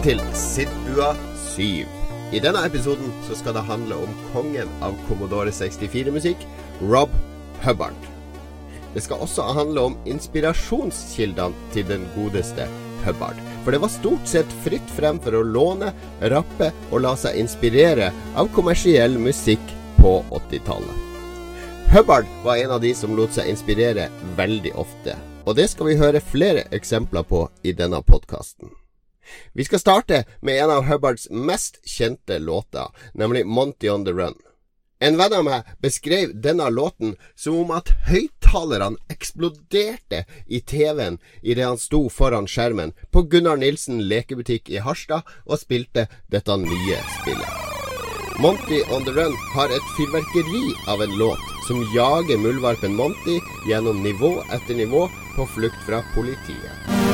Velkommen 0.00 0.24
til 0.24 0.38
Sittbua 0.40 1.08
7. 1.36 1.64
I 2.32 2.38
denne 2.40 2.60
episoden 2.64 3.10
så 3.26 3.34
skal 3.36 3.52
det 3.52 3.66
handle 3.68 3.98
om 4.00 4.14
kongen 4.30 4.70
av 4.80 4.94
Commodore 5.04 5.52
64-musikk, 5.52 6.46
Rob 6.88 7.12
Hubbard. 7.66 8.06
Det 8.94 9.02
skal 9.04 9.20
også 9.20 9.50
handle 9.58 9.84
om 9.90 9.98
inspirasjonskildene 10.08 11.68
til 11.76 11.84
den 11.90 12.08
godeste 12.14 12.64
Hubbard. 13.04 13.44
For 13.60 13.76
det 13.76 13.82
var 13.84 13.92
stort 13.92 14.24
sett 14.32 14.56
fritt 14.64 14.88
frem 14.96 15.20
for 15.20 15.36
å 15.36 15.44
låne, 15.44 15.92
rappe 16.32 16.72
og 16.88 17.04
la 17.04 17.12
seg 17.20 17.36
inspirere 17.44 18.08
av 18.40 18.48
kommersiell 18.56 19.20
musikk 19.20 19.76
på 20.00 20.16
80-tallet. 20.32 21.06
Hubbard 21.92 22.36
var 22.46 22.56
en 22.56 22.78
av 22.78 22.80
de 22.80 22.96
som 22.96 23.12
lot 23.20 23.36
seg 23.36 23.52
inspirere 23.52 24.08
veldig 24.40 24.78
ofte, 24.80 25.20
og 25.44 25.60
det 25.60 25.68
skal 25.74 25.92
vi 25.92 26.00
høre 26.00 26.24
flere 26.24 26.70
eksempler 26.72 27.28
på 27.28 27.50
i 27.68 27.76
denne 27.76 28.00
podkasten. 28.00 28.79
Vi 29.52 29.64
skal 29.64 29.82
starte 29.82 30.24
med 30.40 30.62
en 30.62 30.70
av 30.70 30.86
Hubbards 30.90 31.30
mest 31.30 31.80
kjente 31.84 32.38
låter, 32.38 32.88
nemlig 33.14 33.46
Monty 33.46 33.90
on 33.90 34.04
the 34.04 34.12
Run. 34.12 34.38
En 35.00 35.16
venn 35.16 35.32
av 35.32 35.44
meg 35.46 35.68
beskrev 35.80 36.34
denne 36.44 36.66
låten 36.68 37.14
som 37.32 37.56
om 37.62 37.70
at 37.72 37.88
høyttalerne 38.10 39.00
eksploderte 39.08 40.26
i 40.44 40.60
TV-en 40.60 41.16
idet 41.40 41.64
han 41.64 41.80
sto 41.80 42.02
foran 42.12 42.48
skjermen 42.50 42.92
på 43.08 43.24
Gunnar 43.32 43.56
Nilsen 43.62 44.02
lekebutikk 44.12 44.68
i 44.68 44.82
Harstad 44.84 45.24
og 45.46 45.62
spilte 45.62 46.04
dette 46.28 46.58
nye 46.60 47.00
spillet. 47.16 47.56
Monty 48.40 48.82
on 48.92 49.08
the 49.08 49.16
Run 49.16 49.34
har 49.54 49.72
et 49.72 49.90
fyrverkeri 49.96 50.62
av 50.88 51.02
en 51.04 51.16
låt 51.20 51.48
som 51.68 51.80
jager 51.96 52.40
muldvarpen 52.40 52.96
Monty 52.96 53.40
gjennom 53.68 54.04
nivå 54.04 54.36
etter 54.52 54.76
nivå 54.76 55.08
på 55.36 55.48
flukt 55.56 55.80
fra 55.88 56.04
politiet. 56.14 57.09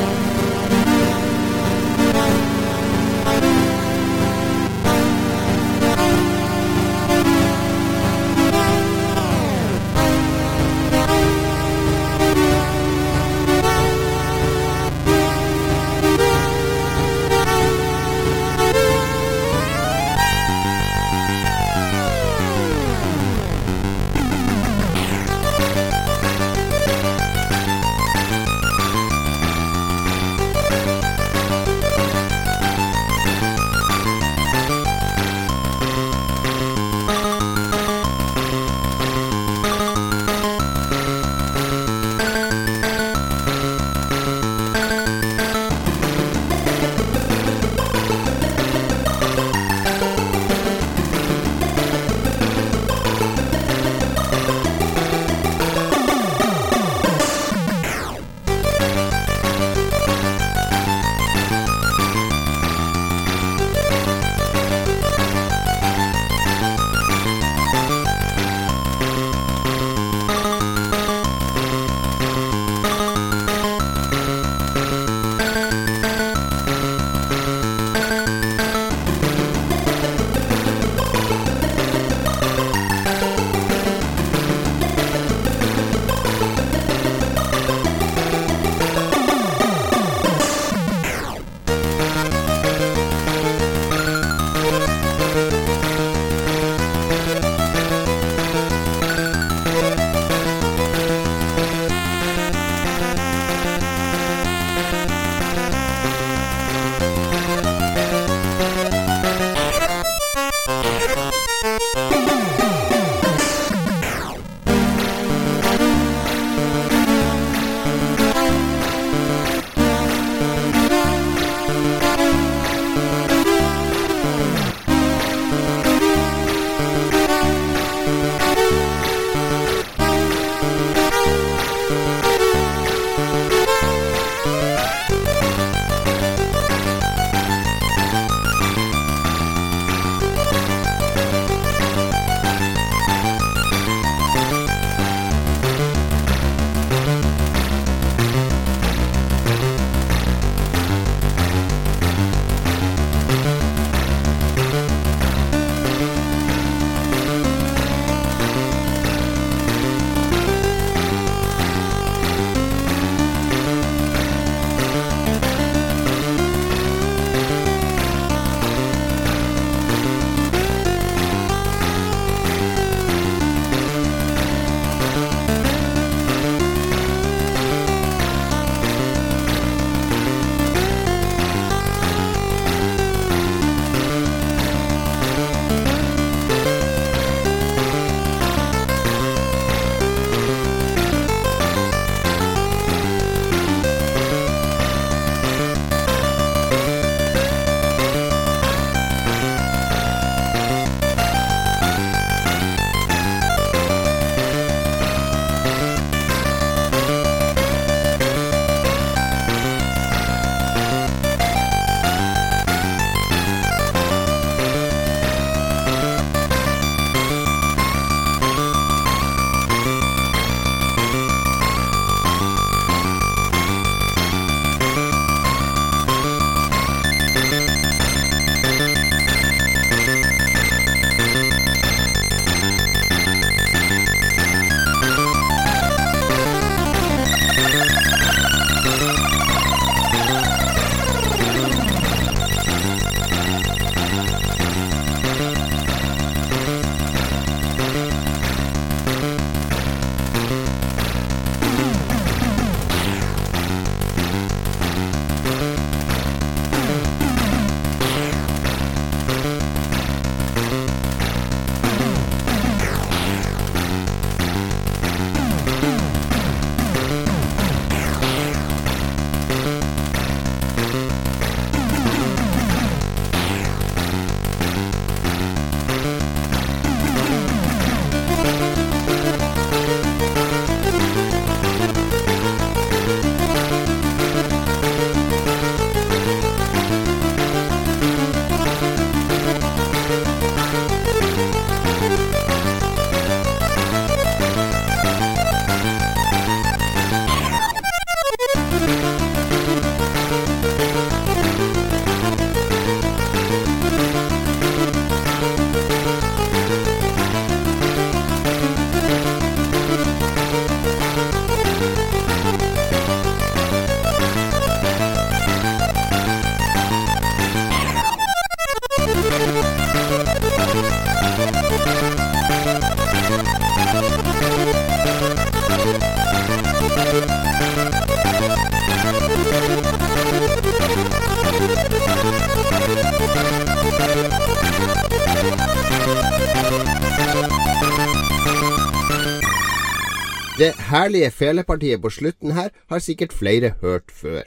Herlige 340.96 341.30
felepartiet 341.30 342.00
på 342.02 342.10
slutten 342.10 342.54
her 342.56 342.70
har 342.90 343.02
sikkert 343.04 343.34
flere 343.36 343.74
hørt 343.82 344.12
før. 344.12 344.44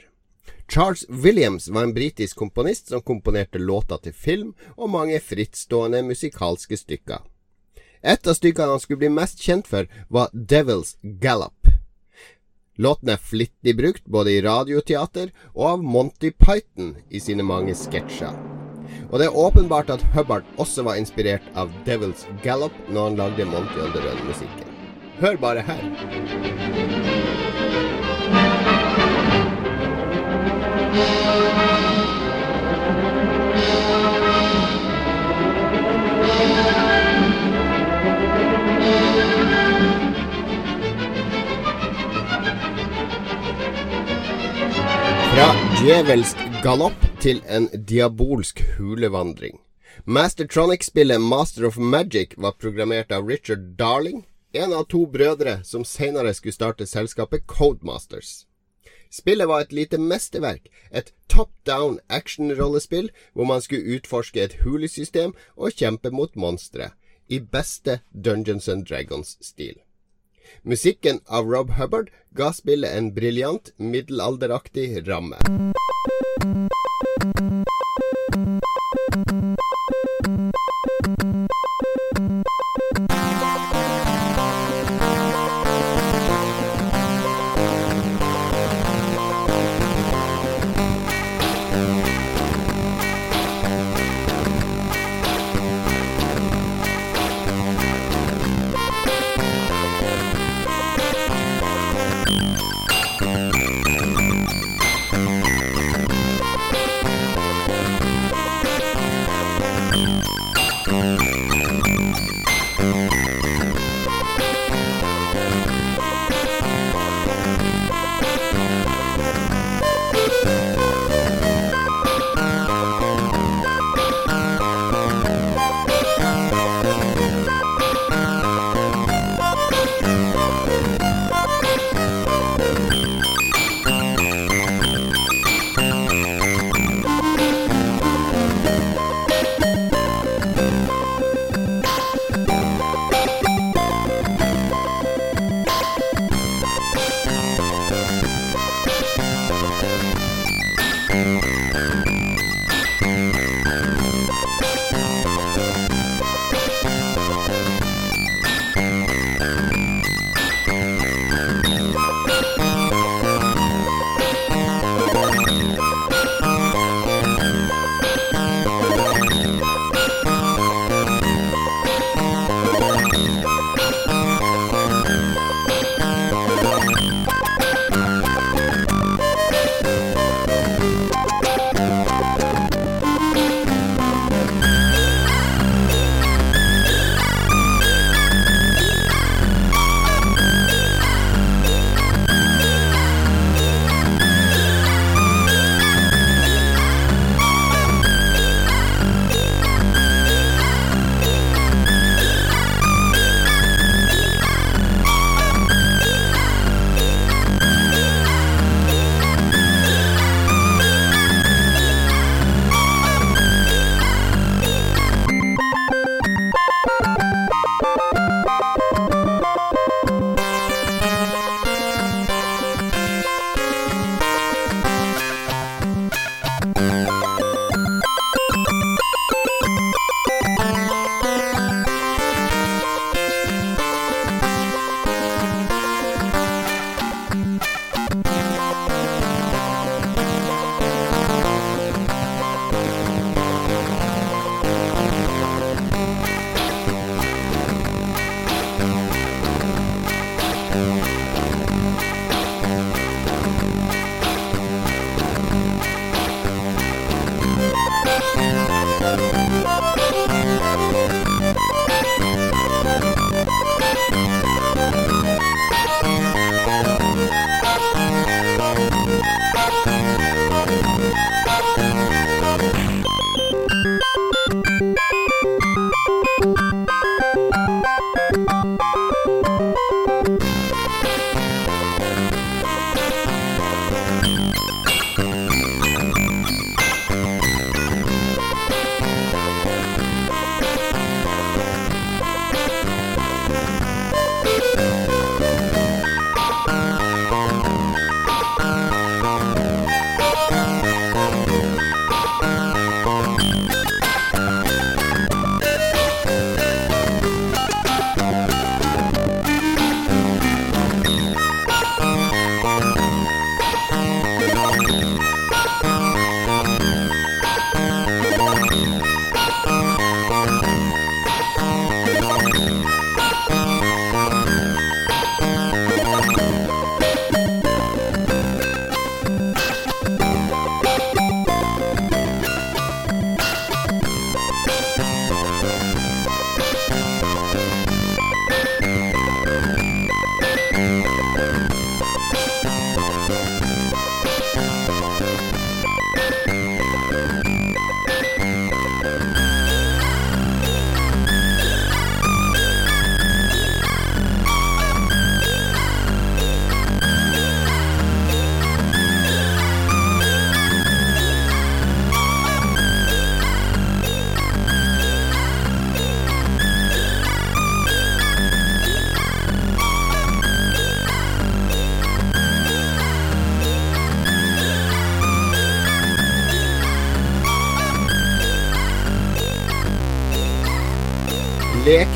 Charles 0.70 1.04
Williams 1.10 1.68
var 1.74 1.86
en 1.86 1.94
britisk 1.94 2.38
komponist 2.38 2.90
som 2.90 3.02
komponerte 3.02 3.58
låter 3.58 3.98
til 4.04 4.14
film 4.14 4.54
og 4.76 4.90
mange 4.90 5.18
frittstående 5.20 6.02
musikalske 6.06 6.78
stykker. 6.78 7.24
Et 8.02 8.26
av 8.26 8.38
stykkene 8.38 8.76
han 8.76 8.82
skulle 8.82 9.02
bli 9.02 9.10
mest 9.12 9.42
kjent 9.42 9.66
for, 9.68 9.90
var 10.08 10.30
Devil's 10.32 10.94
Gallop. 11.02 11.68
Låten 12.80 13.10
er 13.12 13.20
flittig 13.20 13.74
brukt 13.76 14.06
både 14.06 14.32
i 14.32 14.40
radioteater 14.46 15.34
og 15.52 15.66
av 15.74 15.84
Monty 15.84 16.30
Python 16.30 16.94
i 17.10 17.20
sine 17.20 17.44
mange 17.44 17.74
sketsjer. 17.76 18.38
Og 19.10 19.18
det 19.20 19.28
er 19.28 19.36
åpenbart 19.44 19.92
at 19.92 20.06
Hubbard 20.14 20.48
også 20.56 20.86
var 20.86 20.96
inspirert 21.02 21.44
av 21.54 21.70
Devil's 21.86 22.24
Gallop 22.46 22.74
når 22.88 23.10
han 23.10 23.22
lagde 23.24 23.50
Monty 23.52 23.84
on 23.84 23.92
the 23.92 24.06
Run-musikken. 24.06 24.69
Hør 25.20 25.36
bare 25.36 25.60
her. 25.60 25.80
Fra 45.30 45.48
djevelsk 45.82 46.36
galopp 46.64 46.94
til 47.20 47.42
en 47.44 47.68
diabolsk 47.68 48.64
hulevandring. 48.78 49.60
Mastertronic-spillet 50.04 51.20
Master 51.20 51.68
of 51.68 51.76
Magic 51.76 52.32
var 52.38 52.56
programmert 52.56 53.12
av 53.12 53.28
Richard 53.28 53.76
Darling, 53.76 54.24
en 54.52 54.72
av 54.72 54.86
to 54.90 55.04
brødre 55.06 55.60
som 55.64 55.84
senere 55.84 56.34
skulle 56.34 56.56
starte 56.56 56.86
selskapet 56.86 57.46
Codemasters. 57.46 58.46
Spillet 59.10 59.48
var 59.48 59.64
et 59.64 59.72
lite 59.74 59.98
mesterverk, 59.98 60.68
et 60.90 61.12
top 61.28 61.50
down 61.66 61.98
action-rollespill 62.08 63.10
hvor 63.34 63.44
man 63.44 63.62
skulle 63.62 63.96
utforske 63.96 64.42
et 64.42 64.56
hulesystem 64.62 65.34
og 65.56 65.74
kjempe 65.74 66.10
mot 66.14 66.36
monstre, 66.36 66.92
i 67.28 67.38
beste 67.40 68.00
Dungeons 68.14 68.68
and 68.68 68.86
Dragons-stil. 68.86 69.78
Musikken 70.62 71.20
av 71.26 71.46
Rob 71.50 71.74
Hubbard 71.78 72.10
ga 72.34 72.50
spillet 72.54 72.94
en 72.94 73.12
briljant, 73.14 73.70
middelalderaktig 73.78 75.06
ramme. 75.08 75.38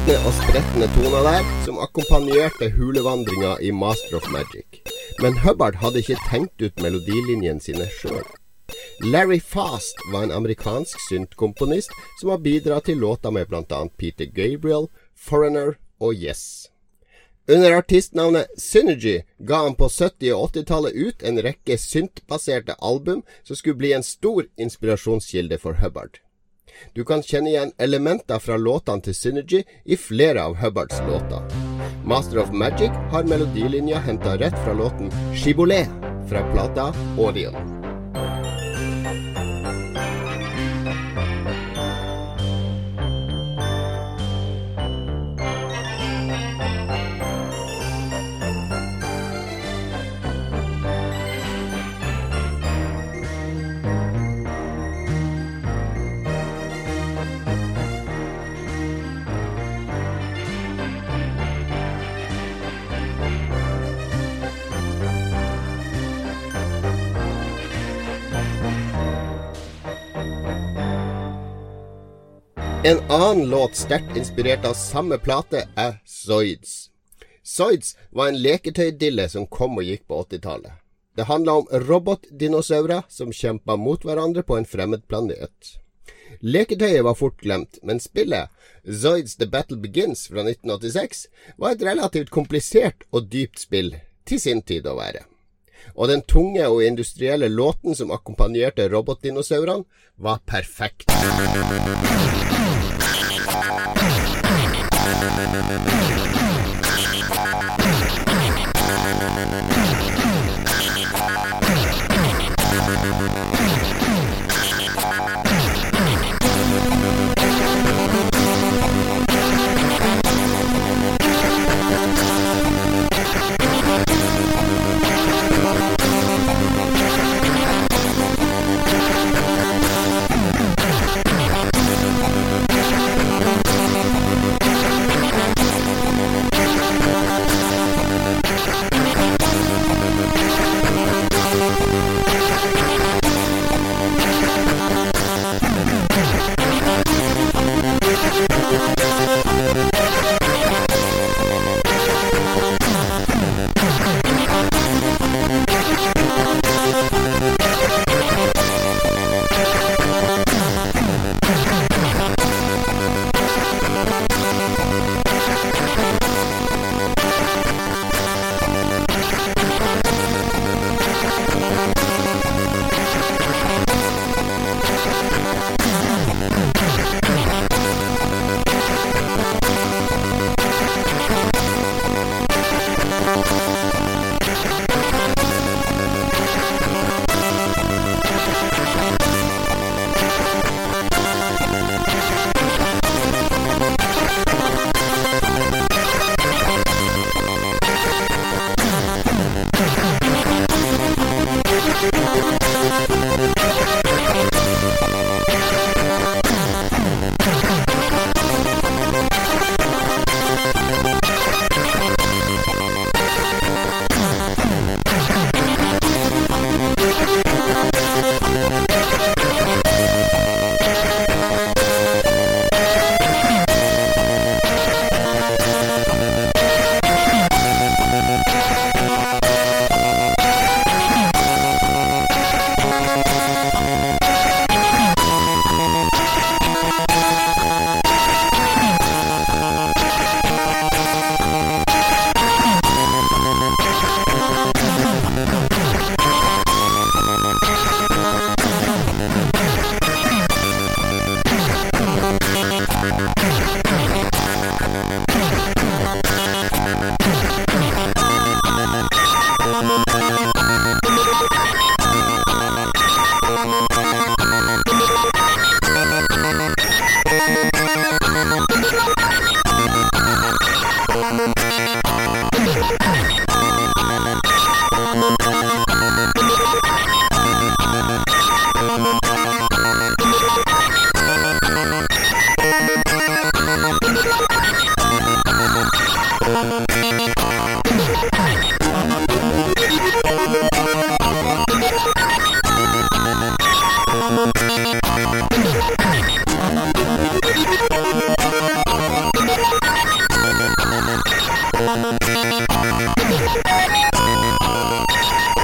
Lekne 0.04 0.28
og 0.28 0.34
spretne 0.36 0.86
toner 0.92 1.22
der 1.24 1.46
som 1.64 1.78
akkompagnerte 1.80 2.66
hulevandringa 2.74 3.54
i 3.64 3.70
Master 3.72 4.18
of 4.18 4.26
Magic. 4.28 4.82
Men 5.22 5.38
Hubbard 5.40 5.78
hadde 5.80 6.02
ikke 6.02 6.18
tenkt 6.28 6.60
ut 6.60 6.82
melodilinjene 6.82 7.62
sine 7.64 7.86
sjøl. 7.88 8.26
Larry 9.00 9.40
Fast 9.40 9.96
var 10.12 10.26
en 10.26 10.34
amerikansk 10.34 11.00
syntkomponist 11.06 11.94
som 12.20 12.34
har 12.34 12.42
bidratt 12.44 12.84
til 12.84 13.00
låta 13.00 13.32
med 13.32 13.48
bl.a. 13.48 13.80
Peter 13.96 14.28
Gabriel, 14.28 14.90
Foreigner 15.16 15.78
og 16.00 16.12
Yes. 16.12 16.68
Under 17.48 17.78
artistnavnet 17.78 18.52
Synergy 18.60 19.22
ga 19.38 19.62
han 19.64 19.78
på 19.78 19.88
70- 19.88 20.34
og 20.34 20.50
80-tallet 20.52 21.00
ut 21.00 21.24
en 21.24 21.40
rekke 21.48 21.80
syntbaserte 21.80 22.76
album 22.82 23.24
som 23.42 23.56
skulle 23.56 23.80
bli 23.80 23.96
en 23.96 24.04
stor 24.04 24.44
inspirasjonskilde 24.60 25.62
for 25.64 25.80
Hubbard. 25.80 26.23
Du 26.94 27.04
kan 27.04 27.22
kjenne 27.22 27.50
igjen 27.50 27.72
elementer 27.78 28.38
fra 28.42 28.56
låtene 28.56 29.04
til 29.04 29.14
Synergy 29.18 29.62
i 29.84 29.98
flere 30.00 30.42
av 30.42 30.58
Hubbards 30.62 31.00
låter. 31.08 31.44
Master 32.04 32.42
of 32.42 32.52
Magic 32.52 32.92
har 33.12 33.28
melodilinja 33.28 34.02
henta 34.04 34.36
rett 34.40 34.58
fra 34.64 34.74
låten 34.76 35.12
Shibboleth 35.34 36.12
fra 36.28 36.44
plata 36.52 36.92
Orion. 37.18 37.73
En 72.86 73.00
annen 73.08 73.48
låt 73.50 73.74
sterkt 73.74 74.16
inspirert 74.16 74.64
av 74.64 74.74
samme 74.74 75.16
plate 75.18 75.62
er 75.74 75.94
Zoids. 76.04 76.90
Zoids 77.42 77.94
var 78.10 78.28
en 78.28 78.42
leketøydille 78.44 79.24
som 79.32 79.46
kom 79.48 79.78
og 79.80 79.88
gikk 79.88 80.02
på 80.04 80.18
80-tallet. 80.26 80.74
Det 81.16 81.24
handla 81.30 81.54
om 81.62 81.70
robotdinosaurer 81.86 83.06
som 83.08 83.32
kjempa 83.32 83.78
mot 83.80 84.04
hverandre 84.04 84.44
på 84.44 84.58
en 84.58 84.68
fremmed 84.68 85.06
planet. 85.08 85.70
Leketøyet 86.44 87.06
var 87.08 87.16
fort 87.16 87.40
glemt, 87.40 87.80
men 87.80 88.04
spillet, 88.04 88.52
Zoids 88.84 89.38
The 89.40 89.48
Battle 89.48 89.80
Begins 89.80 90.26
fra 90.28 90.44
1986, 90.44 91.28
var 91.56 91.72
et 91.72 91.88
relativt 91.88 92.34
komplisert 92.36 93.08
og 93.12 93.32
dypt 93.32 93.64
spill, 93.64 93.94
til 94.28 94.44
sin 94.44 94.60
tid 94.60 94.84
å 94.84 94.98
være. 95.00 95.24
Og 95.96 96.12
den 96.12 96.20
tunge 96.28 96.68
og 96.68 96.84
industrielle 96.84 97.48
låten 97.48 97.96
som 97.96 98.12
akkompagnerte 98.12 98.90
robotdinosaurene, 98.92 99.88
var 100.20 100.44
perfekt. 100.44 101.08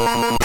I'm 0.02 0.39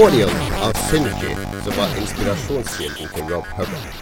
Orion 0.00 0.30
av 0.62 0.72
Synergy 0.90 1.34
som 1.64 1.72
var 1.76 1.90
inspirasjonskilden 2.00 3.10
til 3.14 3.26
Rob 3.28 3.44
Hubbard. 3.56 3.98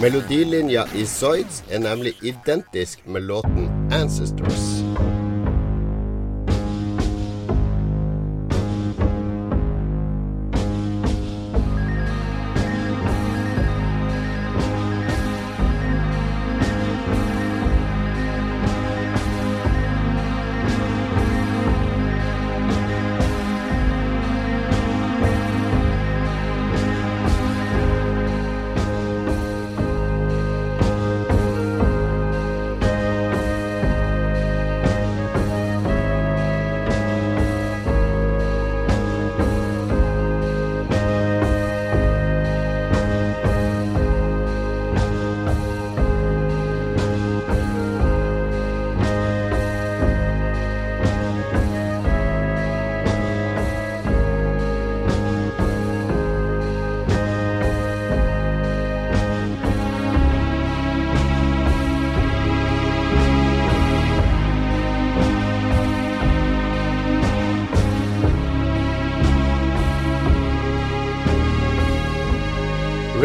Melodilinja 0.00 0.84
i 0.94 1.06
Zoids 1.08 1.62
er 1.70 1.80
nemlig 1.80 2.12
identisk 2.20 3.06
med 3.06 3.24
låten 3.30 3.70
Ancestors. 3.92 4.81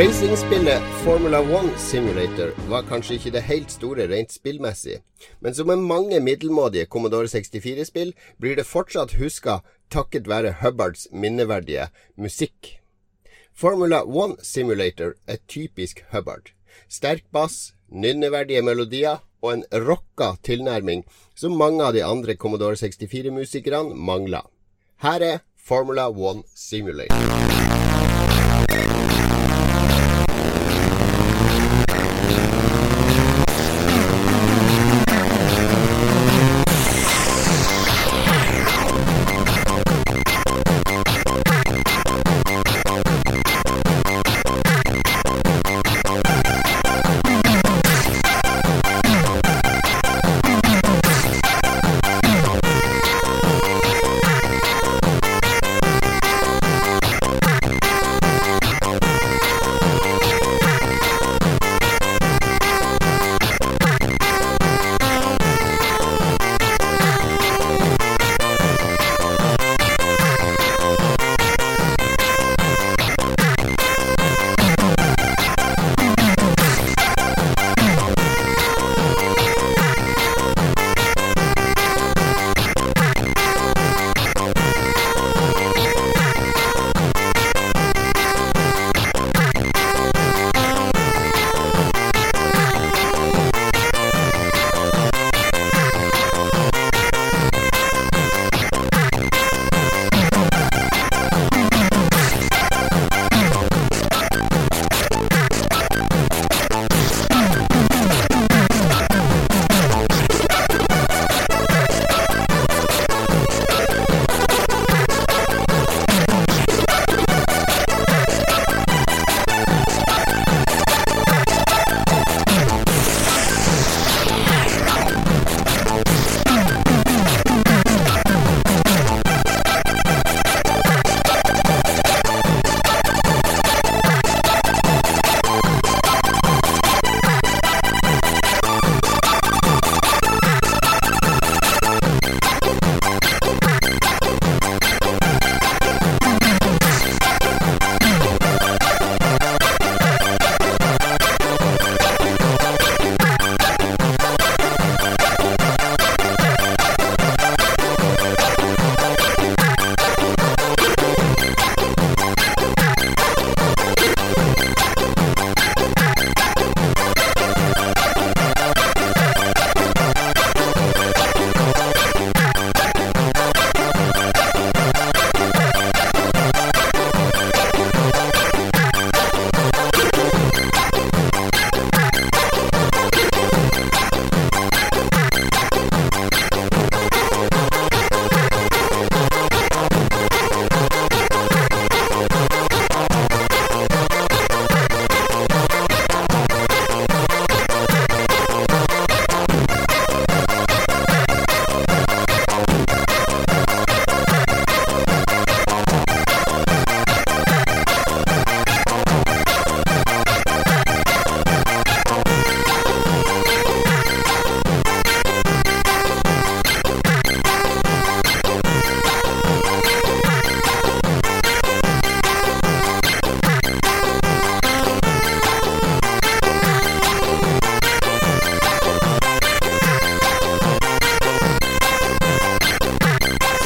Racingspillet 0.07 0.81
Formula 1.03 1.39
One 1.41 1.77
Simulator 1.77 2.69
var 2.69 2.85
kanskje 2.87 3.17
ikke 3.17 3.31
det 3.35 3.41
helt 3.43 3.73
store 3.73 4.05
rent 4.07 4.31
spillmessig, 4.31 5.01
men 5.43 5.55
som 5.55 5.67
med 5.67 5.83
mange 5.83 6.21
middelmådige 6.23 6.85
Commodore 6.87 7.27
64-spill 7.27 8.13
blir 8.39 8.55
det 8.55 8.63
fortsatt 8.69 9.17
huska 9.19 9.57
takket 9.91 10.29
være 10.31 10.53
Hubbards 10.61 11.09
minneverdige 11.11 11.89
musikk. 12.15 12.77
Formula 13.51 13.99
One 14.05 14.39
Simulator 14.39 15.17
er 15.27 15.43
typisk 15.47 16.05
Hubbard. 16.13 16.53
Sterk 16.87 17.27
bass, 17.33 17.73
nynneverdige 17.91 18.63
melodier 18.63 19.19
og 19.41 19.57
en 19.57 19.67
rocka 19.89 20.37
tilnærming 20.39 21.03
som 21.35 21.59
mange 21.59 21.83
av 21.83 21.91
de 21.99 22.07
andre 22.07 22.39
Commodore 22.39 22.79
64-musikerne 22.79 23.91
mangla. 23.91 24.45
Her 25.03 25.19
er 25.19 25.39
Formula 25.59 26.07
One 26.07 26.47
Simulator. 26.55 27.56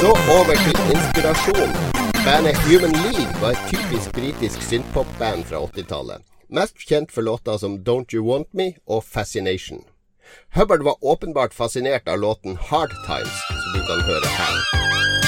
Så 0.01 0.09
over 0.09 0.55
til 0.65 0.77
inspirasjon. 0.93 1.71
Bandet 2.25 2.57
Human 2.65 2.95
League 3.05 3.41
var 3.41 3.51
et 3.53 3.65
typisk 3.71 4.07
britisk 4.17 4.63
synthpop-band 4.69 5.43
fra 5.49 5.59
80-tallet. 5.65 6.23
Mest 6.49 6.81
kjent 6.89 7.13
for 7.13 7.21
låter 7.21 7.57
som 7.61 7.77
Don't 7.89 8.09
You 8.15 8.25
Want 8.25 8.49
Me 8.53 8.67
og 8.87 9.03
Fascination. 9.03 9.83
Hubbard 10.55 10.83
var 10.83 10.97
åpenbart 11.05 11.53
fascinert 11.53 12.09
av 12.09 12.17
låten 12.17 12.57
Hard 12.69 12.97
Times, 13.05 13.37
som 13.49 13.69
du 13.75 13.81
kan 13.89 14.01
høre 14.09 14.27
her. 14.39 15.20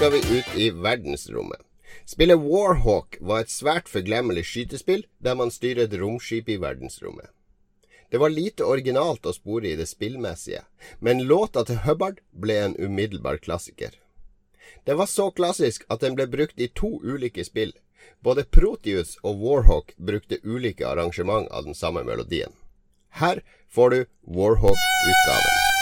Skal 0.00 0.12
vi 0.12 0.38
ut 0.38 0.56
i 0.56 0.70
verdensrommet. 0.70 1.60
Spillet 2.04 2.38
Warhawk 2.38 3.18
var 3.20 3.42
et 3.42 3.50
svært 3.52 3.88
forglemmelig 3.92 4.46
skytespill 4.48 5.02
der 5.20 5.34
man 5.36 5.52
styrer 5.52 5.82
et 5.84 5.96
romskip 6.00 6.48
i 6.48 6.56
verdensrommet. 6.56 7.28
Det 8.08 8.16
var 8.22 8.32
lite 8.32 8.64
originalt 8.64 9.28
å 9.28 9.34
spore 9.36 9.68
i 9.68 9.74
det 9.76 9.90
spillmessige, 9.90 10.62
men 11.04 11.26
låta 11.28 11.66
til 11.68 11.82
Hubbard 11.84 12.22
ble 12.32 12.56
en 12.62 12.78
umiddelbar 12.80 13.42
klassiker. 13.44 13.92
Den 14.88 14.96
var 14.96 15.10
så 15.12 15.28
klassisk 15.36 15.84
at 15.92 16.00
den 16.00 16.16
ble 16.16 16.30
brukt 16.32 16.56
i 16.56 16.70
to 16.72 16.94
ulike 17.04 17.44
spill. 17.44 17.76
Både 18.24 18.48
Proteus 18.48 19.18
og 19.20 19.44
Warhawk 19.44 19.92
brukte 19.98 20.40
ulike 20.48 20.88
arrangement 20.88 21.52
av 21.52 21.68
den 21.68 21.76
samme 21.76 22.08
melodien. 22.08 22.56
Her 23.20 23.44
får 23.68 23.90
du 23.90 24.00
Warhawk-utgaven. 24.24 25.79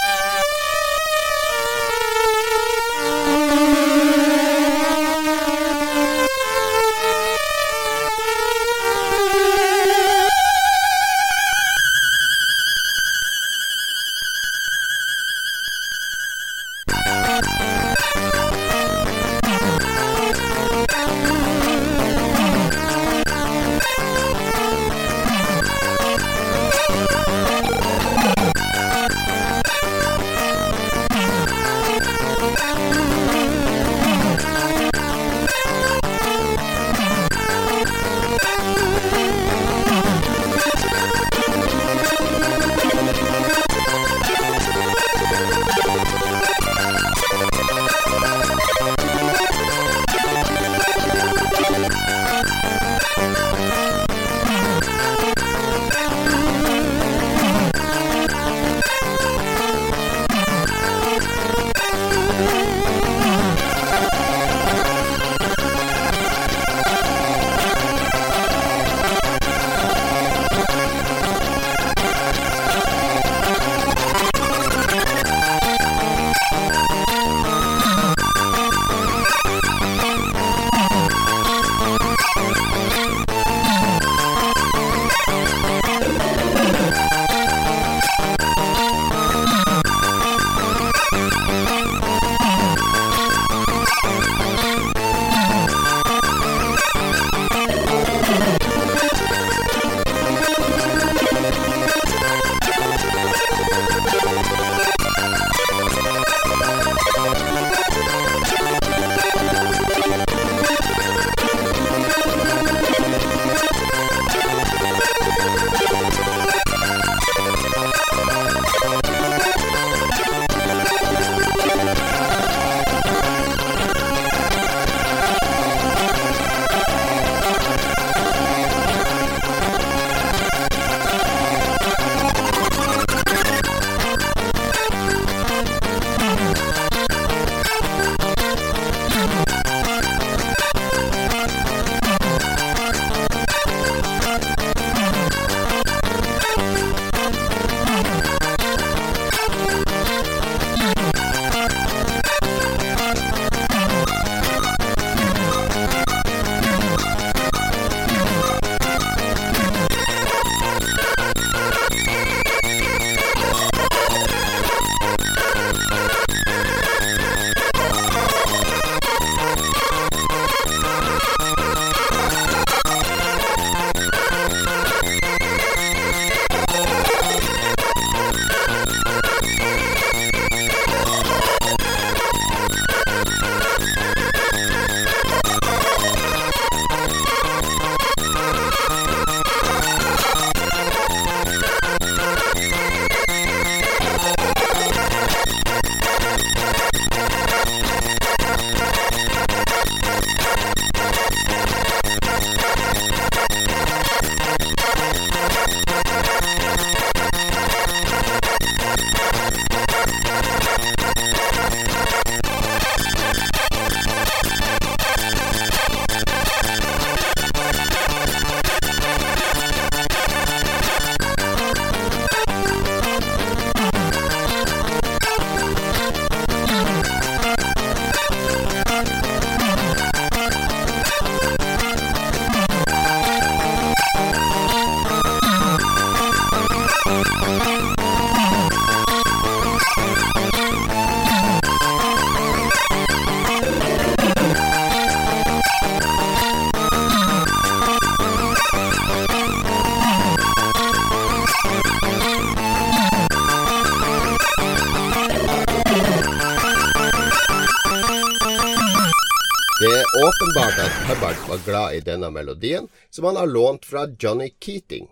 Var 261.59 261.73
glad 261.73 261.95
i 261.95 262.01
denne 262.01 262.31
melodien, 262.31 262.89
som 263.11 263.25
han 263.25 263.37
har 263.37 263.47
lånt 263.47 263.85
fra 263.85 264.09
Johnny 264.19 264.55
Keating. 264.61 265.09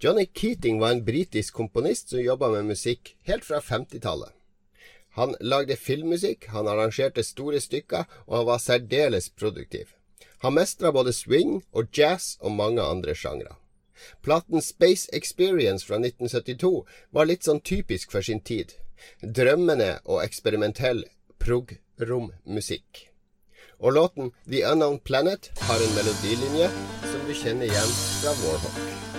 Johnny 0.00 0.26
Keating 0.34 0.78
var 0.78 0.90
en 0.90 1.04
britisk 1.04 1.54
komponist 1.54 2.08
som 2.08 2.20
jobba 2.20 2.48
med 2.48 2.64
musikk 2.64 3.16
helt 3.22 3.44
fra 3.44 3.60
50-tallet. 3.60 4.30
Han 5.14 5.34
lagde 5.40 5.76
filmmusikk, 5.76 6.46
han 6.46 6.68
arrangerte 6.68 7.24
store 7.24 7.60
stykker, 7.60 8.04
og 8.26 8.36
han 8.36 8.46
var 8.46 8.58
særdeles 8.58 9.28
produktiv. 9.30 9.94
Han 10.38 10.54
mestra 10.54 10.92
både 10.92 11.12
swing 11.12 11.62
og 11.72 11.90
jazz 11.92 12.36
og 12.40 12.52
mange 12.52 12.82
andre 12.82 13.14
sjangre. 13.14 13.56
Platen 14.22 14.62
Space 14.62 15.10
Experience 15.12 15.86
fra 15.86 15.98
1972 15.98 16.86
var 17.10 17.26
litt 17.26 17.46
sånn 17.46 17.60
typisk 17.60 18.10
for 18.14 18.22
sin 18.22 18.40
tid. 18.40 18.74
Drømmende 19.22 19.98
og 20.04 20.22
eksperimentell 20.24 21.04
prog-rom-musikk. 21.42 23.11
Og 23.82 23.92
låten 23.92 24.30
The 24.50 24.62
Unknown 24.72 24.98
Planet 24.98 25.50
har 25.60 25.74
en 25.82 25.94
melodilinje 25.96 26.68
som 27.10 27.24
du 27.26 27.34
kjenner 27.34 27.66
igjen 27.66 27.96
fra 28.22 28.36
Warhawk. 28.44 29.11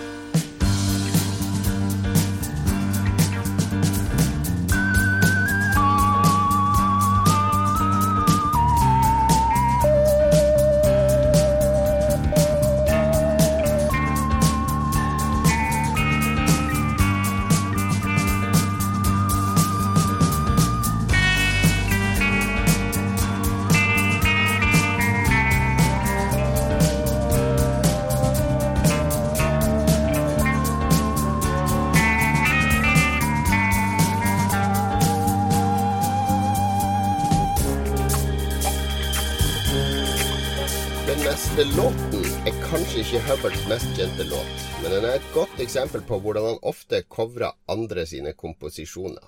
Ikke 43.14 43.30
Hubbards 43.30 43.66
mest 43.70 43.92
kjente 43.94 44.24
låt, 44.26 44.62
men 44.82 44.90
den 44.90 45.04
er 45.06 45.20
et 45.20 45.26
godt 45.36 45.60
eksempel 45.62 46.02
på 46.02 46.18
hvordan 46.24 46.48
han 46.48 46.64
ofte 46.66 47.04
covrer 47.14 47.52
andre 47.70 48.08
sine 48.10 48.32
komposisjoner. 48.34 49.28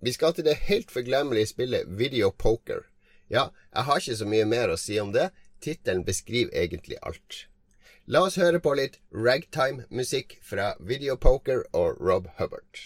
Vi 0.00 0.14
skal 0.16 0.32
til 0.32 0.46
det 0.46 0.54
helt 0.70 0.88
forglemmelige 0.90 1.50
spillet 1.50 1.90
Video 1.98 2.30
Poker. 2.30 2.86
Ja, 3.28 3.50
jeg 3.74 3.84
har 3.84 4.00
ikke 4.00 4.16
så 4.16 4.30
mye 4.32 4.48
mer 4.48 4.72
å 4.72 4.80
si 4.80 4.96
om 5.02 5.12
det, 5.12 5.28
tittelen 5.60 6.06
beskriver 6.08 6.56
egentlig 6.56 6.96
alt. 7.02 7.44
La 8.08 8.24
oss 8.24 8.40
høre 8.40 8.62
på 8.64 8.72
litt 8.80 8.96
ragtime-musikk 9.12 10.38
fra 10.40 10.72
Video 10.80 11.20
Poker 11.20 11.66
og 11.76 12.00
Rob 12.00 12.32
Hubbard. 12.40 12.80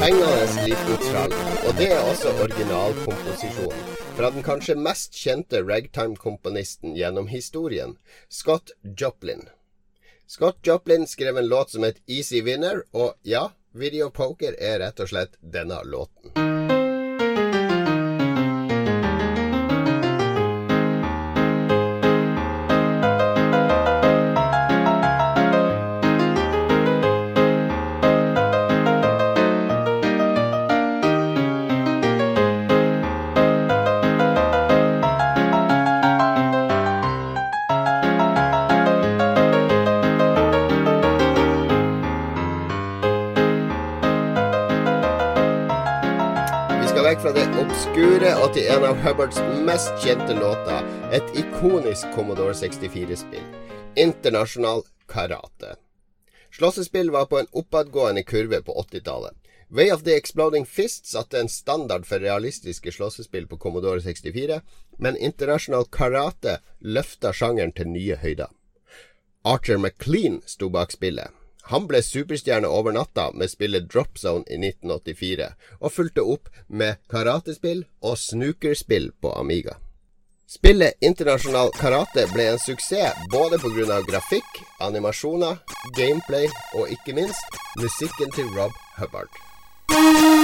Fengende 0.00 0.66
liten 0.66 0.96
trall, 1.04 1.32
og 1.66 1.74
det 1.78 1.88
er 1.92 2.02
også 2.08 2.32
originalkomposisjonen 2.42 3.96
fra 4.16 4.30
den 4.34 4.44
kanskje 4.44 4.76
mest 4.76 5.16
kjente 5.16 5.62
ragtime-komponisten 5.64 6.96
gjennom 6.98 7.30
historien, 7.30 7.96
Scott 8.28 8.72
Joplin. 8.82 9.46
Scott 10.26 10.60
Joplin 10.66 11.06
skrev 11.06 11.40
en 11.40 11.48
låt 11.48 11.70
som 11.70 11.86
het 11.86 12.02
Easy 12.06 12.42
Winner, 12.44 12.84
og 12.92 13.16
ja, 13.22 13.48
Video 13.72 14.10
Poker 14.10 14.56
er 14.58 14.80
rett 14.84 15.00
og 15.00 15.12
slett 15.12 15.36
denne 15.40 15.82
låten. 15.84 16.49
Obskure 47.70 48.30
og 48.42 48.54
til 48.54 48.66
en 48.72 48.84
av 48.88 48.98
Hubbards 49.04 49.38
mest 49.66 49.92
kjente 50.02 50.34
låter, 50.34 50.86
et 51.14 51.36
ikonisk 51.38 52.08
Commodore 52.16 52.54
64-spill, 52.56 53.44
internasjonal 54.00 54.82
karate. 55.10 55.76
Slåssespill 56.56 57.12
var 57.14 57.28
på 57.30 57.38
en 57.38 57.50
oppadgående 57.52 58.24
kurve 58.26 58.62
på 58.66 58.74
80-tallet. 58.82 59.36
Way 59.68 59.92
of 59.94 60.02
the 60.02 60.16
Exploding 60.18 60.66
Fist 60.66 61.06
satte 61.06 61.38
en 61.38 61.48
standard 61.48 62.06
for 62.06 62.18
realistiske 62.18 62.92
slåssespill 62.92 63.46
på 63.46 63.58
Commodore 63.58 64.02
64, 64.02 64.60
men 64.98 65.16
internasjonal 65.16 65.86
karate 65.94 66.58
løfta 66.80 67.30
sjangeren 67.32 67.76
til 67.76 67.92
nye 67.92 68.18
høyder. 68.18 68.50
Archer 69.46 69.78
McLean 69.78 70.42
sto 70.46 70.72
bak 70.74 70.90
spillet. 70.96 71.30
Han 71.62 71.86
ble 71.90 72.02
superstjerne 72.02 72.68
over 72.68 72.92
natta 72.96 73.30
med 73.32 73.50
spillet 73.50 73.90
Drop 73.92 74.18
Zone 74.18 74.44
i 74.48 74.58
1984, 74.58 75.50
og 75.80 75.92
fulgte 75.92 76.24
opp 76.24 76.48
med 76.66 76.98
karatespill 77.12 77.84
og 78.00 78.18
snookerspill 78.18 79.12
på 79.20 79.34
Amiga. 79.36 79.76
Spillet 80.50 80.98
Internasjonal 81.06 81.70
karate 81.78 82.24
ble 82.32 82.48
en 82.50 82.58
suksess 82.58 83.14
både 83.30 83.60
pga. 83.62 84.00
grafikk, 84.08 84.64
animasjoner, 84.80 85.60
gameplay 85.96 86.48
og 86.74 86.90
ikke 86.90 87.14
minst 87.14 87.60
musikken 87.78 88.32
til 88.34 88.50
Rob 88.56 88.72
Hubbard. 88.98 89.30
Thank 89.90 90.34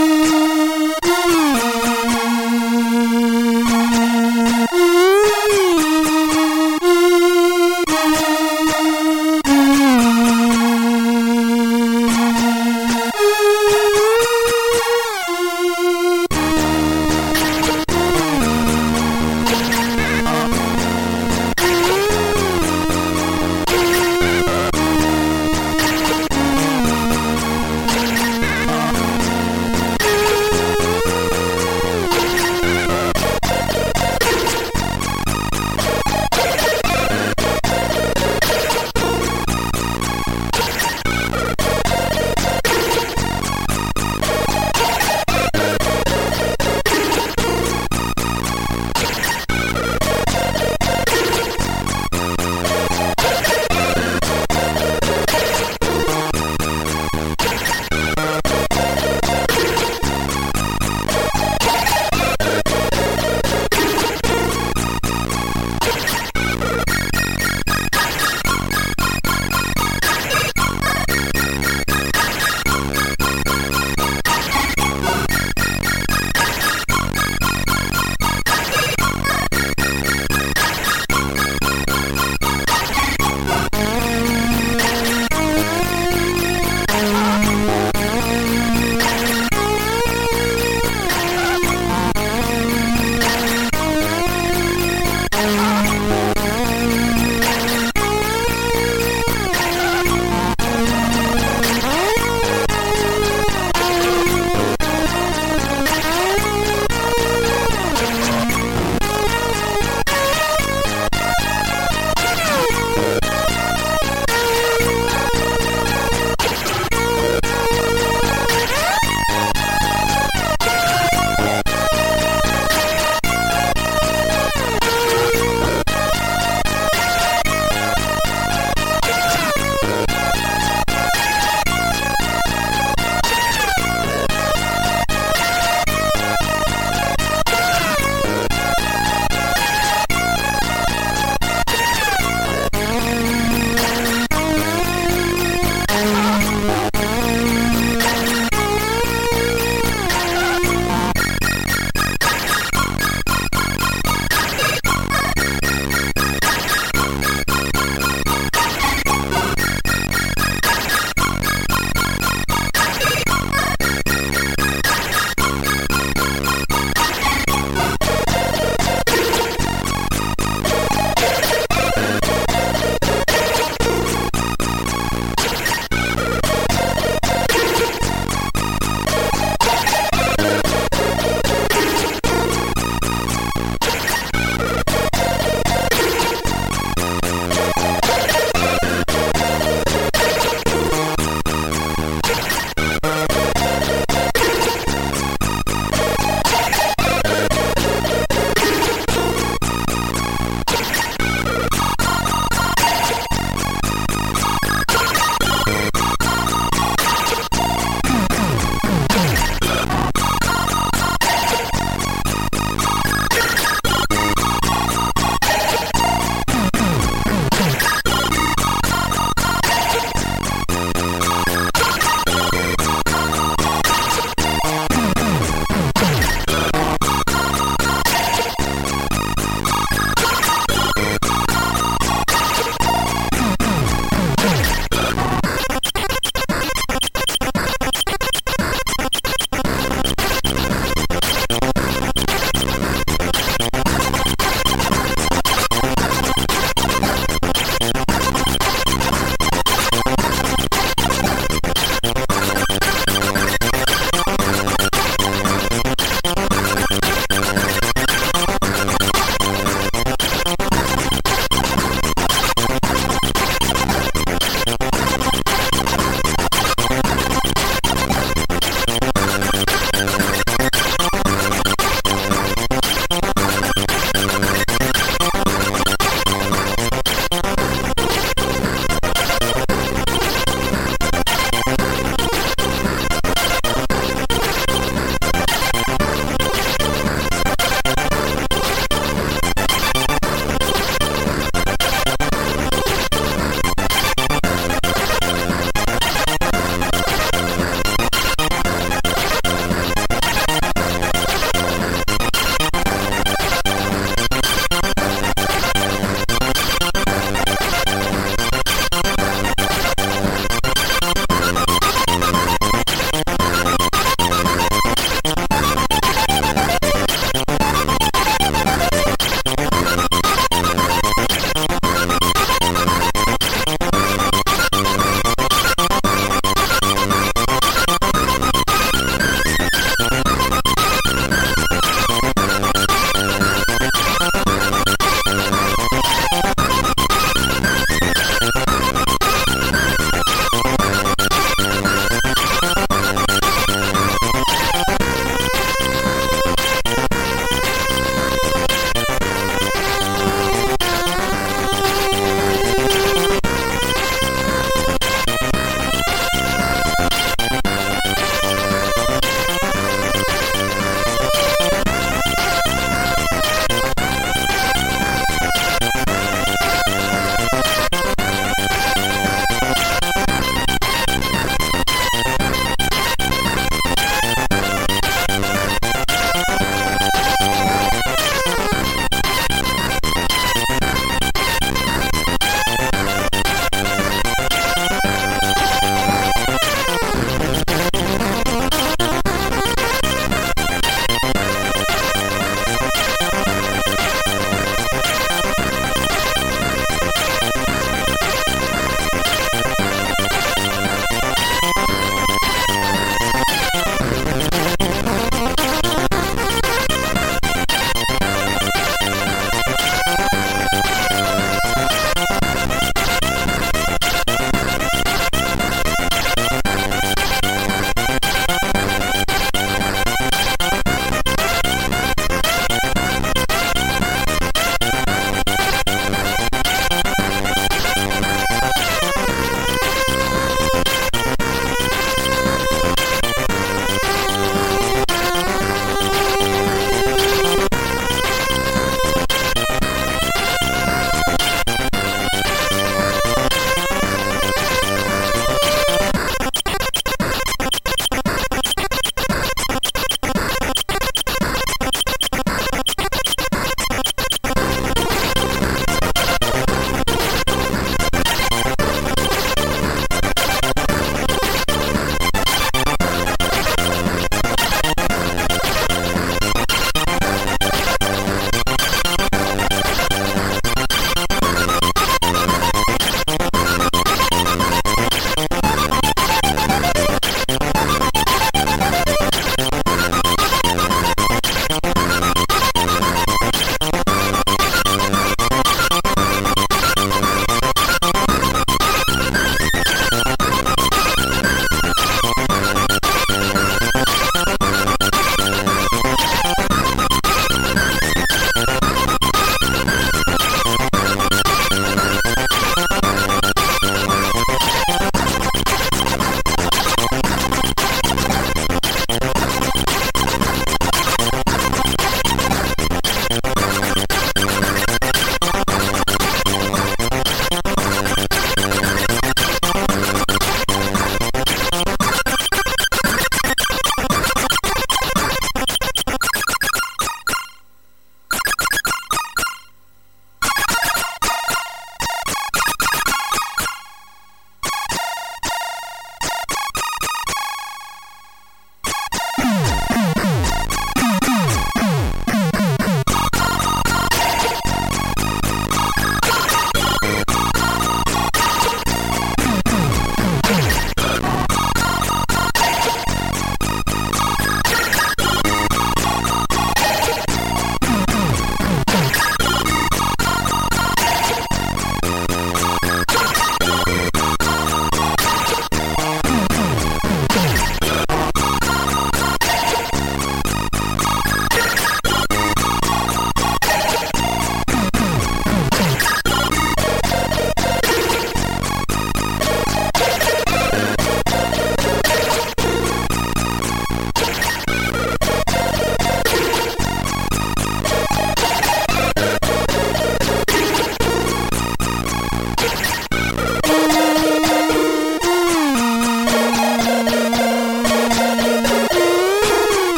you. 5.61 5.66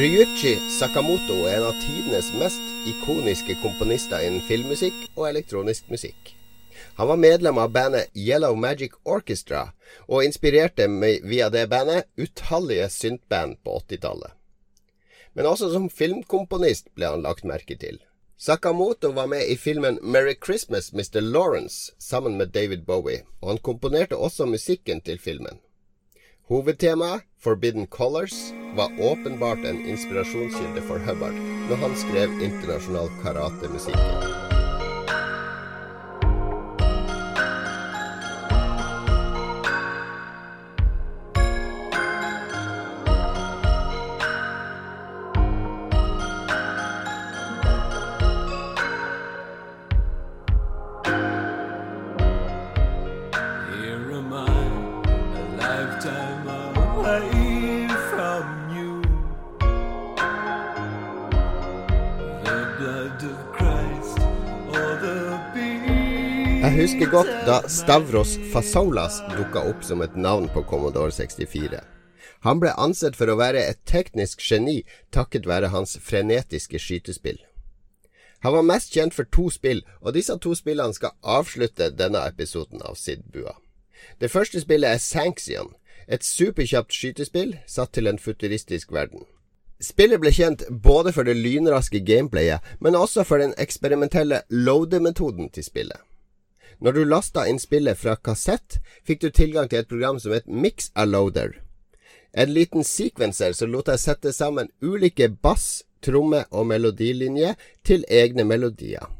Ryuchi 0.00 0.54
Sakamoto 0.78 1.34
er 1.44 1.58
en 1.58 1.66
av 1.68 1.74
tidenes 1.76 2.30
mest 2.40 2.86
ikoniske 2.88 3.58
komponister 3.60 4.22
innen 4.24 4.40
filmmusikk 4.46 4.96
og 5.10 5.26
elektronisk 5.28 5.90
musikk. 5.92 6.30
Han 6.96 7.10
var 7.10 7.20
medlem 7.20 7.60
av 7.60 7.74
bandet 7.74 8.08
Yellow 8.16 8.56
Magic 8.56 8.96
Orchestra, 9.04 9.74
og 10.08 10.24
inspirerte 10.24 10.86
via 11.28 11.50
det 11.52 11.66
bandet 11.68 12.08
utallige 12.16 12.88
syntband 12.88 13.60
på 13.60 13.76
80-tallet. 13.82 14.32
Men 15.36 15.52
også 15.52 15.68
som 15.74 15.92
filmkomponist 15.92 16.88
ble 16.96 17.12
han 17.12 17.28
lagt 17.28 17.44
merke 17.44 17.76
til. 17.76 18.00
Sakamoto 18.40 19.12
var 19.12 19.28
med 19.28 19.52
i 19.52 19.58
filmen 19.60 20.00
Merry 20.00 20.38
Christmas, 20.40 20.94
Mr. 20.94 21.20
Lawrence 21.20 21.92
sammen 21.98 22.40
med 22.40 22.56
David 22.56 22.88
Bowie, 22.88 23.26
og 23.42 23.52
han 23.52 23.66
komponerte 23.68 24.16
også 24.16 24.48
musikken 24.48 25.04
til 25.04 25.20
filmen. 25.20 25.60
Hovedtemaet, 26.50 27.22
Forbidden 27.38 27.86
Colors, 27.86 28.52
var 28.76 28.90
åpenbart 29.00 29.58
en 29.58 29.86
inspirasjonskilde 29.86 30.82
for 30.82 30.98
Hubbard 30.98 31.36
når 31.68 31.76
han 31.76 31.94
skrev 31.96 32.42
internasjonal 32.42 33.12
karatemusikken. 33.22 34.59
Da 67.46 67.62
Stavros 67.68 68.38
Fasolas 68.52 69.22
dukka 69.36 69.60
opp 69.70 69.84
som 69.84 70.02
et 70.02 70.16
navn 70.16 70.48
på 70.48 70.62
Commodore 70.62 71.12
64. 71.12 71.80
Han 72.40 72.60
ble 72.60 72.72
ansett 72.76 73.16
for 73.16 73.32
å 73.32 73.38
være 73.40 73.62
et 73.64 73.80
teknisk 73.88 74.42
geni 74.44 74.82
takket 75.14 75.48
være 75.48 75.70
hans 75.72 75.96
frenetiske 76.04 76.78
skytespill. 76.78 77.38
Han 78.44 78.52
var 78.56 78.68
mest 78.68 78.92
kjent 78.92 79.16
for 79.16 79.24
to 79.24 79.48
spill, 79.52 79.80
og 80.00 80.14
disse 80.16 80.36
to 80.40 80.52
spillene 80.56 80.96
skal 80.96 81.16
avslutte 81.24 81.90
denne 81.96 82.22
episoden 82.28 82.84
av 82.84 82.96
Sid-bua. 83.00 83.56
Det 84.20 84.30
første 84.32 84.60
spillet 84.60 84.96
er 84.96 85.00
Sanxion, 85.00 85.74
et 86.08 86.24
superkjapt 86.24 86.92
skytespill 86.92 87.56
satt 87.68 87.92
til 87.96 88.08
en 88.08 88.20
futuristisk 88.20 88.92
verden. 88.92 89.24
Spillet 89.80 90.20
ble 90.20 90.32
kjent 90.32 90.66
både 90.68 91.12
for 91.16 91.24
det 91.24 91.38
lynraske 91.40 92.02
gameplayet, 92.04 92.60
men 92.80 92.96
også 92.96 93.24
for 93.24 93.40
den 93.40 93.56
eksperimentelle 93.56 94.42
loader-metoden 94.50 95.48
til 95.48 95.64
spillet. 95.64 96.00
Når 96.80 96.92
du 96.96 97.04
lasta 97.04 97.44
inn 97.48 97.60
spillet 97.60 97.98
fra 98.00 98.16
kassett, 98.16 98.78
fikk 99.04 99.20
du 99.20 99.28
tilgang 99.30 99.68
til 99.68 99.82
et 99.82 99.88
program 99.88 100.20
som 100.20 100.32
het 100.32 100.48
Mix-A-Loader. 100.48 101.58
En 102.32 102.52
liten 102.54 102.86
sequencer 102.86 103.52
som 103.58 103.72
lot 103.72 103.90
deg 103.90 104.00
sette 104.00 104.32
sammen 104.32 104.72
ulike 104.80 105.28
bass-, 105.28 105.84
tromme- 106.00 106.46
og 106.50 106.70
melodilinjer 106.70 107.58
til 107.84 108.06
egne 108.08 108.46
melodier. 108.48 109.10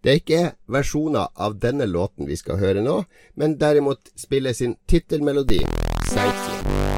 Det 0.00 0.10
er 0.10 0.20
ikke 0.22 0.42
versjoner 0.72 1.28
av 1.36 1.58
denne 1.60 1.84
låten 1.84 2.28
vi 2.30 2.40
skal 2.40 2.60
høre 2.62 2.80
nå, 2.80 3.02
men 3.36 3.58
derimot 3.60 4.12
spille 4.16 4.54
sin 4.56 4.78
tittelmelodi, 4.88 5.60
Sanction. 6.08 6.95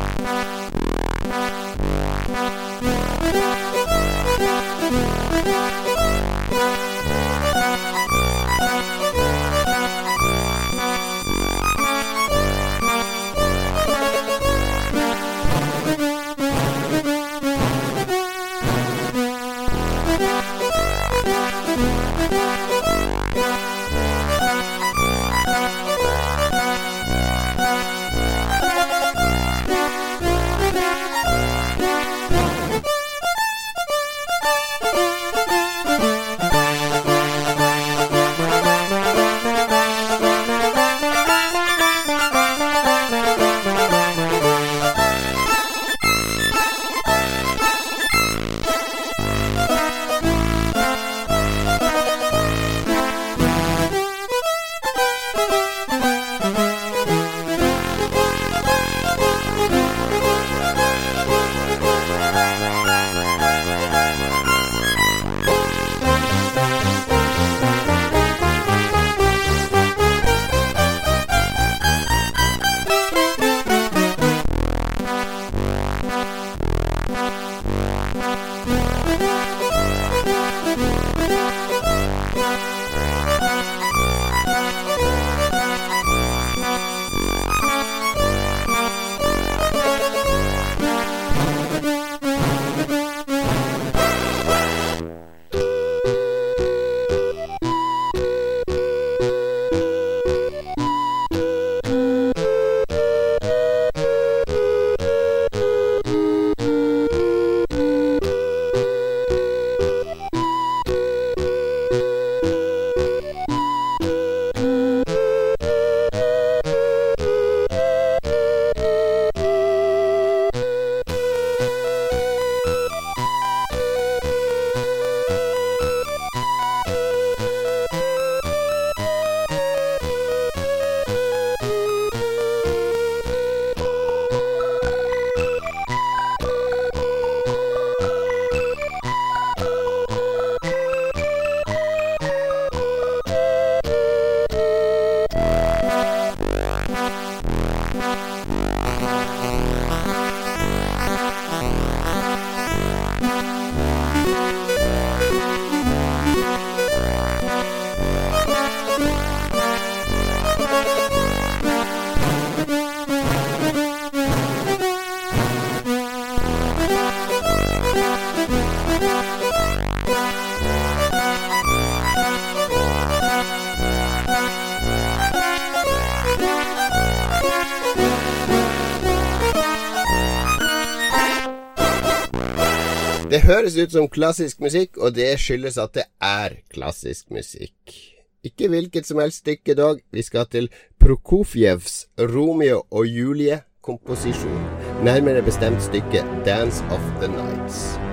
Det 183.28 183.42
høres 183.44 183.74
ut 183.76 183.92
som 183.92 184.06
klassisk 184.08 184.62
musikk, 184.64 184.96
og 184.96 185.12
det 185.14 185.34
skyldes 185.40 185.76
at 185.78 185.92
det 185.98 186.06
er 186.24 186.56
klassisk 186.72 187.28
musikk. 187.30 187.92
Ikke 188.40 188.70
hvilket 188.72 189.06
som 189.06 189.20
helst 189.20 189.44
stykke, 189.44 189.76
dog. 189.76 190.00
Vi 190.10 190.24
skal 190.24 190.48
til 190.48 190.70
Prokofjevs 190.98 192.06
Romeo 192.18 192.82
og 192.88 193.06
Julie-komposisjon, 193.06 194.68
nærmere 195.04 195.44
bestemt 195.44 195.84
stykket 195.84 196.24
Dance 196.48 196.84
of 196.88 197.04
the 197.20 197.28
Nights. 197.28 198.07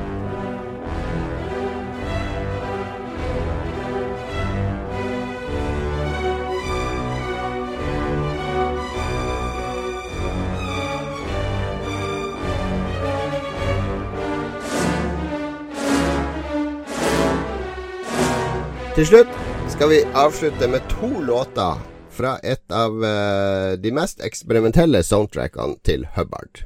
Til 18.96 19.04
slutt 19.10 19.32
skal 19.74 19.90
vi 19.92 19.98
avslutte 20.16 20.70
med 20.72 20.86
to 20.88 21.10
låter 21.28 21.82
fra 22.16 22.38
et 22.48 22.64
av 22.72 22.94
uh, 23.04 23.74
de 23.76 23.92
mest 23.92 24.24
eksperimentelle 24.24 25.02
soundtrackene 25.04 25.76
til 25.84 26.06
Hubbard. 26.16 26.62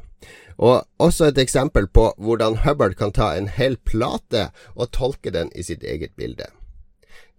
Og 0.61 0.86
også 1.01 1.32
et 1.32 1.41
eksempel 1.41 1.88
på 1.89 2.11
hvordan 2.21 2.59
Hubbard 2.67 2.93
kan 3.01 3.15
ta 3.17 3.32
en 3.34 3.49
hel 3.49 3.80
plate 3.82 4.51
og 4.75 4.91
tolke 4.93 5.34
den 5.34 5.49
i 5.57 5.65
sitt 5.65 5.82
eget 5.82 6.13
bilde. 6.21 6.51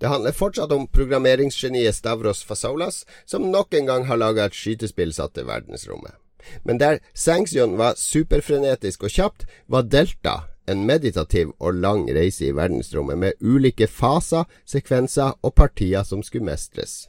Det 0.03 0.11
handler 0.11 0.35
fortsatt 0.35 0.75
om 0.75 0.91
programmeringsgeniet 0.91 1.95
Stavros 1.95 2.43
Fasolas, 2.43 3.05
som 3.23 3.47
nok 3.47 3.71
en 3.79 3.87
gang 3.87 4.11
har 4.11 4.19
laga 4.19 4.51
et 4.51 4.59
skytespill 4.59 5.15
satt 5.15 5.39
til 5.39 5.47
verdensrommet. 5.47 6.19
Men 6.67 6.83
der 6.83 6.99
Sanction 7.15 7.79
var 7.79 7.95
superfrenetisk 7.95 9.07
og 9.07 9.15
kjapt, 9.15 9.47
var 9.71 9.87
Delta 9.87 10.50
en 10.71 10.87
meditativ 10.87 11.55
og 11.59 11.79
lang 11.83 12.07
reise 12.15 12.49
i 12.49 12.55
verdensrommet 12.57 13.19
med 13.19 13.41
ulike 13.41 13.89
faser, 13.91 14.47
sekvenser 14.67 15.37
og 15.43 15.55
partier 15.55 16.07
som 16.07 16.23
skulle 16.27 16.49
mestres. 16.51 17.09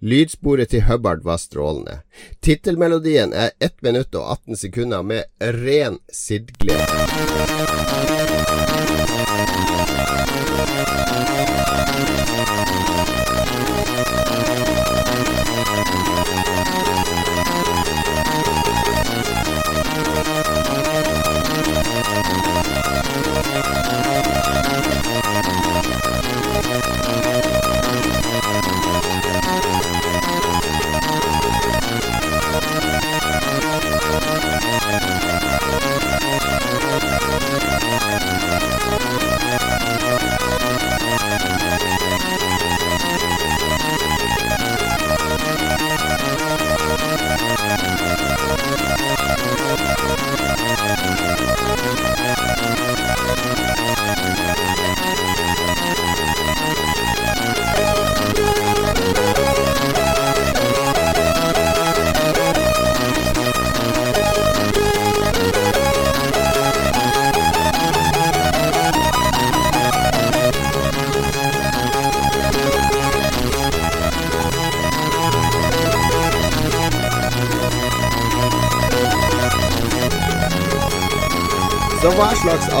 Lydsporet 0.00 0.70
til 0.70 0.84
Hubbard 0.86 1.24
var 1.24 1.40
strålende. 1.42 2.00
Tittelmelodien 2.42 3.32
er 3.32 3.50
1 3.60 3.82
minutt 3.82 4.14
og 4.14 4.30
18 4.38 4.62
sekunder 4.66 5.02
med 5.02 5.24
ren 5.40 5.98
siddglede. 6.12 7.83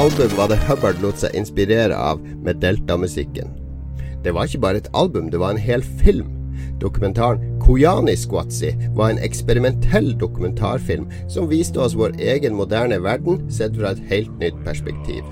Album 0.04 0.36
var 0.36 0.48
det 0.48 0.56
Hubbard 0.66 0.98
lot 1.00 1.16
seg 1.16 1.32
inspirere 1.38 1.96
av 1.96 2.18
med 2.44 2.58
Delta-musikken? 2.60 3.48
Det 4.24 4.34
var 4.36 4.44
ikke 4.44 4.60
bare 4.60 4.80
et 4.82 4.88
album, 4.92 5.30
det 5.32 5.38
var 5.40 5.54
en 5.54 5.60
hel 5.60 5.80
film. 6.02 6.26
Dokumentaren 6.82 7.40
Koyani 7.62 8.12
Squatsi 8.20 8.74
var 8.98 9.14
en 9.14 9.22
eksperimentell 9.24 10.10
dokumentarfilm 10.20 11.06
som 11.32 11.48
viste 11.48 11.80
oss 11.80 11.96
vår 11.96 12.18
egen 12.20 12.52
moderne 12.58 12.98
verden 13.00 13.40
sett 13.48 13.78
fra 13.78 13.94
et 13.94 14.02
helt 14.10 14.34
nytt 14.42 14.58
perspektiv. 14.66 15.22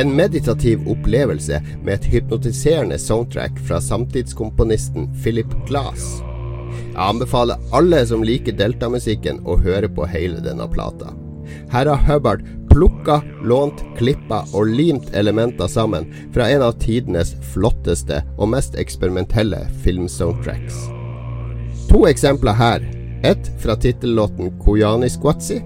En 0.00 0.14
meditativ 0.16 0.88
opplevelse 0.88 1.60
med 1.82 1.92
et 1.98 2.08
hypnotiserende 2.14 2.96
soundtrack 2.96 3.60
fra 3.66 3.80
samtidskomponisten 3.84 5.10
Philip 5.18 5.52
Glass. 5.68 6.22
Jeg 6.94 7.10
anbefaler 7.10 7.60
alle 7.76 8.00
som 8.08 8.24
liker 8.24 8.56
Delta-musikken 8.56 9.44
å 9.44 9.58
høre 9.60 9.92
på 9.92 10.08
hele 10.08 10.40
denne 10.40 10.70
plata. 10.72 11.12
Her 11.72 11.88
har 11.88 12.04
Hubbard 12.06 12.42
plukka, 12.72 13.20
lånt, 13.44 13.84
klippa 13.98 14.42
og 14.56 14.72
limt 14.72 15.12
elementer 15.14 15.68
sammen 15.68 16.08
fra 16.34 16.48
en 16.50 16.64
av 16.64 16.78
tidenes 16.80 17.34
flotteste 17.52 18.22
og 18.38 18.50
mest 18.54 18.78
eksperimentelle 18.80 19.60
filmsoundtracks. 19.84 20.86
To 21.92 22.06
eksempler 22.08 22.56
her. 22.56 22.88
Ett 23.22 23.52
fra 23.62 23.76
tittellåten 23.78 24.56
Koyani 24.64 25.10
Squatsi 25.12 25.60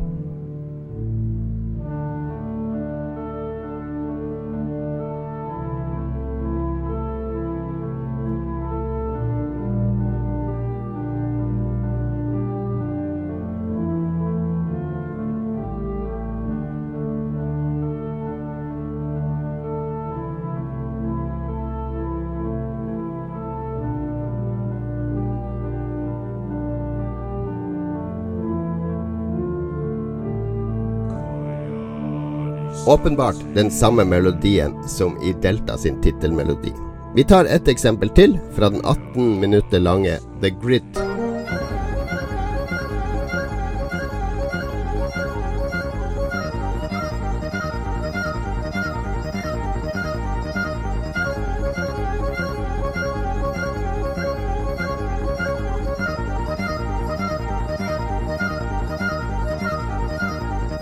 Åpenbart 32.87 33.37
den 33.55 33.70
samme 33.70 34.05
melodien 34.05 34.89
som 34.89 35.22
i 35.22 35.34
Delta 35.43 35.78
sin 35.78 36.01
tittelmelodi. 36.03 36.72
Vi 37.14 37.24
tar 37.24 37.45
et 37.45 37.68
eksempel 37.68 38.12
til 38.14 38.39
fra 38.55 38.68
den 38.70 38.84
18 38.84 39.41
minutter 39.41 39.82
lange 39.82 40.18
The 40.43 40.51
Grid. 40.62 41.03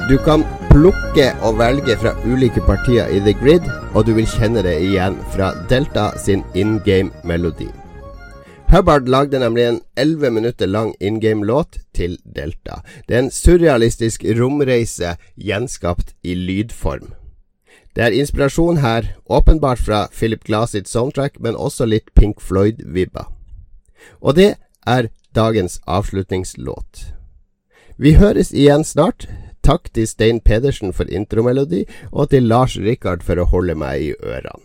Du 0.09 0.19
kan 0.19 0.45
plukke 0.75 1.29
og 1.47 1.61
velge 1.61 1.95
fra 2.03 2.11
ulike 2.27 2.59
partier 2.67 3.07
i 3.15 3.21
The 3.23 3.31
Grid, 3.39 3.67
og 3.95 4.09
du 4.09 4.17
vil 4.17 4.27
kjenne 4.27 4.59
det 4.67 4.73
igjen 4.83 5.15
fra 5.31 5.53
Delta 5.71 6.09
sin 6.19 6.43
in 6.59 6.81
game-melodi. 6.83 7.69
Hubbard 8.73 9.07
lagde 9.07 9.39
nemlig 9.39 9.69
en 9.69 9.79
11 9.95 10.33
minutter 10.35 10.67
lang 10.67 10.91
in 10.99 11.21
game-låt 11.23 11.79
til 11.95 12.17
Delta. 12.27 12.81
Det 13.07 13.15
er 13.15 13.23
en 13.23 13.31
surrealistisk 13.31 14.27
romreise 14.41 15.15
gjenskapt 15.39 16.11
i 16.27 16.35
lydform. 16.35 17.13
Det 17.95 18.09
er 18.09 18.19
inspirasjon 18.19 18.83
her, 18.83 19.15
åpenbart 19.31 19.79
fra 19.79 20.09
Philip 20.11 20.43
Glass 20.43 20.75
sitt 20.75 20.91
soundtrack, 20.91 21.39
men 21.39 21.55
også 21.55 21.87
litt 21.87 22.11
Pink 22.19 22.43
Floyd-vibba. 22.43 23.29
Og 24.19 24.35
det 24.35 24.57
er 24.83 25.13
dagens 25.39 25.79
avslutningslåt. 25.87 27.15
Vi 27.97 28.19
høres 28.19 28.51
igjen 28.51 28.83
snart. 28.83 29.29
Takk 29.65 29.89
til 29.97 30.09
Stein 30.09 30.41
Pedersen 30.45 30.93
for 30.93 31.09
intromelodi, 31.09 31.85
og 32.13 32.31
til 32.35 32.49
Lars 32.51 32.77
Rikard 32.77 33.25
for 33.25 33.41
å 33.41 33.49
holde 33.49 33.77
meg 33.81 34.11
i 34.11 34.15
ørene. 34.21 34.61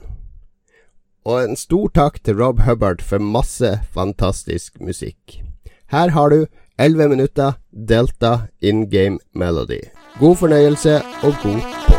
Og 1.27 1.43
en 1.43 1.59
stor 1.59 1.91
takk 1.93 2.21
til 2.23 2.39
Rob 2.39 2.63
Hubbard 2.65 3.03
for 3.05 3.21
masse 3.21 3.69
fantastisk 3.93 4.79
musikk. 4.81 5.39
Her 5.91 6.15
har 6.15 6.33
du 6.33 6.47
11 6.79 7.09
minutter 7.11 7.59
Delta 7.71 8.49
in 8.61 8.87
game 8.89 9.19
melody. 9.33 9.81
God 10.19 10.35
fornøyelse 10.35 11.01
og 11.23 11.33
god 11.43 11.63
påske. 11.87 11.98